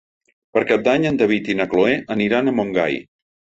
Per 0.57 0.63
Cap 0.71 0.85
d'Any 0.87 1.05
en 1.09 1.19
David 1.19 1.53
i 1.55 1.57
na 1.61 1.69
Cloè 1.75 1.93
aniran 2.17 2.49
a 2.49 2.57
Montgai. 2.63 3.01